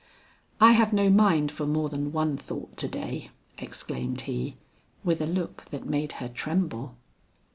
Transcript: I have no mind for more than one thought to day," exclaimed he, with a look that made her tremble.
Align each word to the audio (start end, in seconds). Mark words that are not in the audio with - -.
I 0.59 0.71
have 0.71 0.93
no 0.93 1.11
mind 1.11 1.51
for 1.51 1.67
more 1.67 1.87
than 1.87 2.11
one 2.11 2.35
thought 2.35 2.75
to 2.77 2.87
day," 2.87 3.29
exclaimed 3.59 4.21
he, 4.21 4.57
with 5.03 5.21
a 5.21 5.27
look 5.27 5.65
that 5.69 5.85
made 5.85 6.13
her 6.13 6.27
tremble. 6.27 6.95